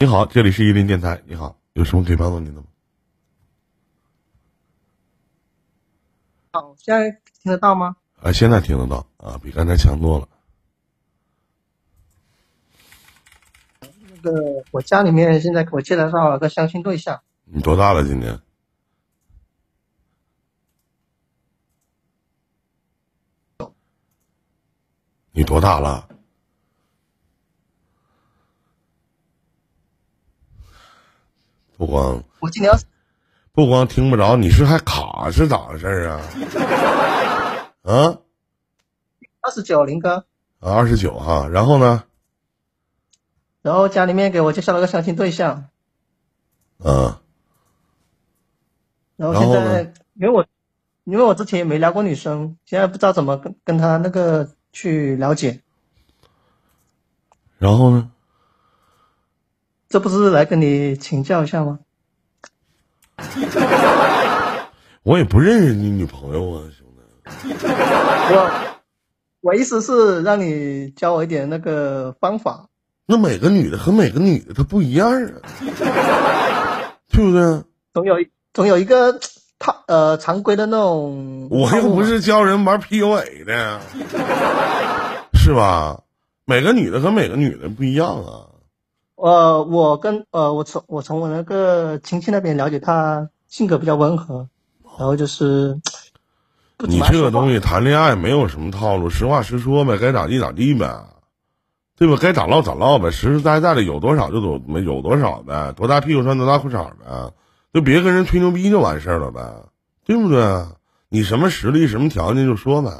[0.00, 1.20] 你好，这里是伊林电台。
[1.26, 2.68] 你好，有什么可以帮助您的吗？
[6.52, 7.10] 好，现在
[7.42, 7.96] 听得到吗？
[8.22, 10.28] 啊，现在听得到啊，比刚才强多了。
[13.82, 18.04] 那个我家里面现在给我介绍了个相亲对象，你多大了？
[18.04, 18.40] 今年？
[25.32, 26.08] 你多大了？
[31.78, 32.72] 不光我今年
[33.52, 36.20] 不光听不着，你是还卡是咋回事啊？
[37.82, 38.18] 啊
[39.40, 40.26] 二十九，林哥。
[40.58, 42.02] 啊，二十九哈，然后呢？
[43.62, 45.68] 然后家里面给我介绍了个相亲对象，
[46.78, 47.16] 嗯，
[49.16, 50.46] 然后然后现在因为我
[51.04, 55.62] 因为我之前也没聊过女生，现在不知道怎么跟跟他那个去了解，
[57.58, 58.10] 然后呢？
[59.88, 61.78] 这不是来跟你请教一下吗？
[65.02, 67.54] 我也不认识你女朋友啊，兄弟。
[68.30, 68.50] 我
[69.40, 72.66] 我意思是让你教我一点那个方法，
[73.06, 75.40] 那每个女的和每个女的她不一样啊，
[77.10, 77.62] 对不对？
[77.94, 78.16] 总有
[78.52, 79.18] 总有一个
[79.58, 81.48] 套呃常规的那种。
[81.50, 83.80] 我又不是教人玩 PUA 的，
[85.32, 86.02] 是吧？
[86.44, 88.57] 每个女的和每个女的不一样啊。
[89.20, 94.48] 呃，我跟呃，我从我从我那个亲戚那边了解，他性格比较温和，
[94.96, 95.80] 然后就是
[96.78, 101.04] 你这个东西谈恋爱没有什么套路，实话实说呗，该咋地咋地呗，
[101.96, 102.16] 对吧？
[102.20, 107.32] 该咋唠咋唠呗，实实在在的有多少就多没有多少呗，多大屁股穿多大裤衩呗，
[107.74, 109.40] 就别跟人吹牛逼就完事儿了呗，
[110.04, 110.64] 对不对？
[111.08, 112.92] 你什么实力什么条件就说呗，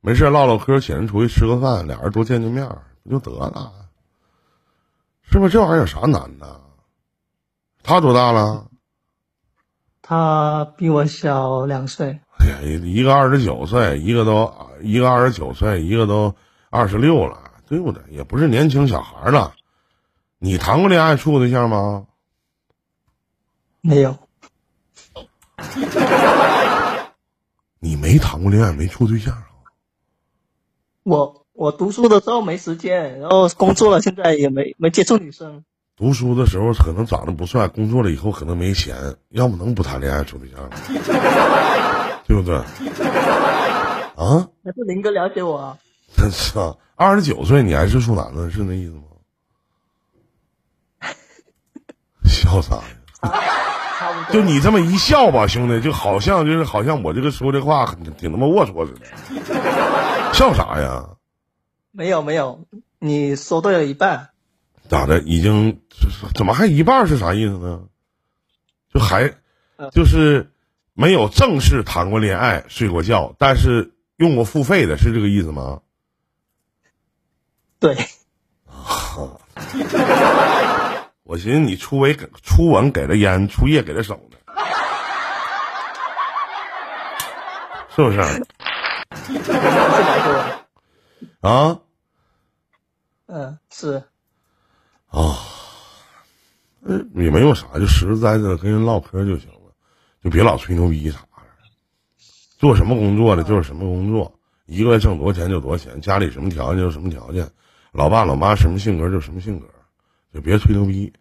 [0.00, 2.68] 没事唠唠嗑，请人出去吃个饭，俩人多见见面
[3.02, 3.72] 不就得了？
[5.30, 6.60] 是不是这玩意儿有啥难的？
[7.82, 8.66] 他多大了？
[10.00, 14.50] 他比我小两岁，哎呀，一个二十九岁，一个都
[14.80, 16.34] 一个二十九岁，一个都
[16.70, 18.02] 二十六了，对不对？
[18.08, 19.54] 也不是年轻小孩了。
[20.38, 22.06] 你谈过恋爱，处过对象吗？
[23.82, 24.16] 没有，
[27.80, 29.44] 你没谈过恋爱，没处对象啊？
[31.02, 35.64] 我我读书的时候没时间，然后工作了，现在也没没接触女生。
[35.96, 38.94] 读书的时候可能长得不帅，工作了以后可能没钱，
[39.30, 40.70] 要么能不谈恋爱处对象吗？
[42.28, 42.54] 对不对？
[42.54, 45.76] 啊，还是林哥了解我啊？
[46.16, 46.76] 真是啊！
[46.94, 49.02] 二十九岁你还是处男呢，是那意思吗？
[52.24, 54.30] 笑啥呀？
[54.30, 61.04] 就你这么一笑吧，兄弟，就好像就是好像我这个说这话很挺他妈龌龊似的，笑啥呀？
[61.90, 62.66] 没有没有，
[62.98, 64.30] 你说对了一半。
[64.88, 65.20] 咋的？
[65.20, 65.80] 已经
[66.34, 67.82] 怎么还一半是啥意思呢？
[68.92, 69.34] 就还
[69.76, 70.50] 呃就是
[70.94, 75.80] 没有正式谈过恋爱、睡过觉，但是用过付费的，是这个意思吗？
[77.78, 77.96] 对，
[81.22, 84.38] 我寻思你初吻给初吻给了烟，初夜给了手呢，
[87.94, 88.46] 是不是？
[91.40, 91.80] 啊？
[93.26, 94.02] 嗯，是。
[95.08, 95.38] 啊，
[96.82, 99.72] 嗯，也没有啥，就实实在在的跟人唠嗑就行了，
[100.22, 101.26] 就别老吹牛逼啥的。
[102.58, 107.50] 做什么工作的就是什么工作，一个月挣多少钱就多少钱，家里什么条件就什么条件，
[107.92, 109.66] 老爸老妈什么性格就什么性格，
[110.34, 111.12] 就别吹牛逼。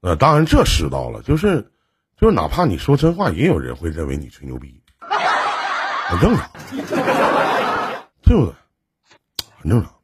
[0.00, 1.70] 呃，当然这世道了，就是
[2.16, 4.82] 就是哪怕你说真话，也有人会认为你吹牛逼，
[6.08, 6.50] 很正常，
[8.22, 8.54] 对不对？
[9.60, 9.94] 很正常。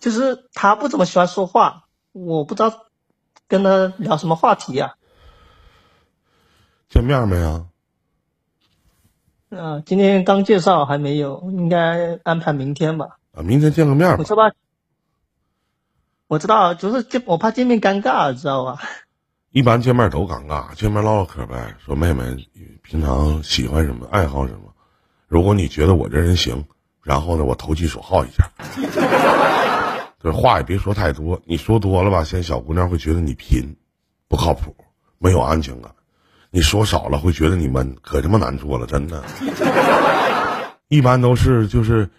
[0.00, 2.86] 就是他不怎么喜欢说话，我不知道
[3.46, 4.94] 跟他聊什么话题呀、
[6.88, 7.66] 见面没啊？
[9.50, 9.82] 啊。
[9.84, 13.18] 今天刚介绍还没有，应该安排明天吧。
[13.32, 14.24] 啊，明天见个面吧我。
[14.24, 14.52] 知道，
[16.28, 18.80] 我知道，就是见我怕见面尴尬，知道吧？
[19.50, 22.48] 一般见面都尴尬，见面唠唠嗑呗，说妹妹
[22.82, 24.74] 平常喜欢什么，爱好什么。
[25.26, 26.66] 如果你觉得我这人行，
[27.08, 28.50] 然后呢，我投其所好一下。
[30.22, 33.76] 这话也别说太多，你说多了吧，现在小姑娘会觉得你贫，
[34.28, 34.76] 不靠谱，
[35.16, 35.90] 没有安全感；
[36.50, 39.24] 你说少了，会觉得你闷，可他妈难做了，真的。
[40.88, 42.10] 一般都是就是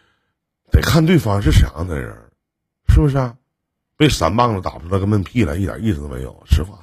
[0.72, 2.16] 得看对方是啥样的人，
[2.88, 3.36] 是不是啊？
[3.96, 6.80] 被三棒子打出来个闷屁来，一点意思都没有，实话。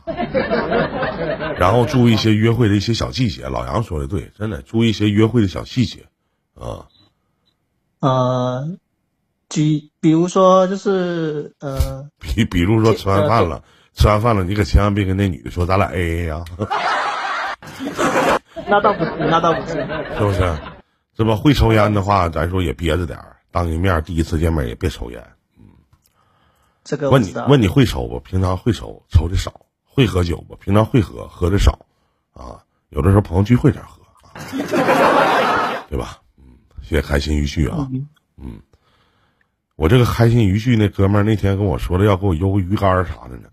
[1.58, 6.04] 然后注意一些约会的一些小细节，老杨说的对，真的注意一些约会的小细节，
[6.54, 6.86] 啊，
[8.06, 8.78] 呃，
[9.48, 13.64] 举比如说就是呃，比比如说吃完饭了，
[13.94, 16.44] 吃完饭了，你可千万别跟那女的说咱俩 A A 呀，
[18.68, 19.72] 那倒不是，那倒不是，
[20.16, 20.56] 是不是？
[21.16, 21.34] 是吧？
[21.34, 25.20] 会抽烟的话，咱说也憋着点儿，当一面第一次见面也别抽烟。
[26.84, 27.10] 这个。
[27.10, 28.20] 问你问你会抽不？
[28.20, 29.50] 平常会抽，抽的少；
[29.84, 30.54] 会喝酒不？
[30.56, 31.76] 平常会喝，喝的少。
[32.32, 33.98] 啊，有的时候朋友聚会才喝，
[35.90, 36.18] 对吧？
[36.86, 37.88] 嗯，谢谢开心余旭啊，
[38.38, 38.60] 嗯，
[39.74, 43.48] 我这个开心余旭那哥们儿那天跟我说了要给我邮个鱼竿儿啥的呢。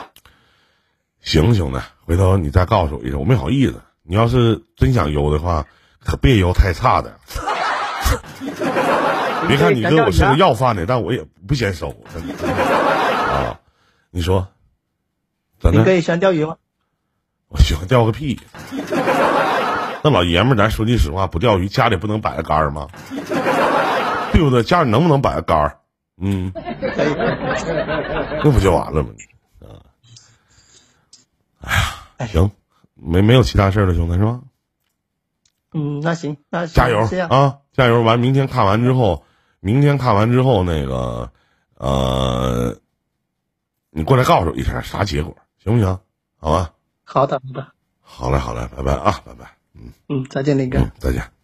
[1.22, 3.80] 行兄弟，回头你再告诉我一声，我没好意思。
[4.02, 5.66] 你要是真想邮的话，
[6.04, 7.20] 可别邮太差的。
[9.46, 11.94] 别看你哥我是个要饭的，但我也不嫌收。
[12.12, 13.60] 真的啊，
[14.10, 14.48] 你说
[15.60, 15.78] 咋的？
[15.78, 16.56] 你可以喜欢钓鱼吗？
[17.48, 18.40] 我喜欢钓个屁！
[20.02, 22.88] 那老爷们儿，咱说句实话，不钓鱼家里不能摆个杆儿吗？
[24.32, 24.62] 对不对？
[24.62, 25.78] 家里能不能摆个杆儿？
[26.20, 26.52] 嗯。
[28.42, 29.10] 那不就完了吗？
[31.60, 31.68] 啊！
[32.16, 32.50] 哎呀，行，
[32.94, 34.40] 没没有其他事儿了，兄弟是吧？
[35.72, 37.58] 嗯，那行，那加油啊！
[37.72, 38.02] 加油！
[38.02, 39.24] 完，明天看完之后，
[39.60, 41.30] 明天看完之后，那个
[41.76, 42.76] 呃，
[43.90, 45.98] 你过来告诉我一声啥结果，行不行？
[46.38, 46.72] 好吧。
[47.04, 47.66] 好的，好的，
[48.00, 49.52] 好嘞，好嘞，拜拜啊，拜拜，
[50.08, 51.39] 嗯，再见，林哥，再见。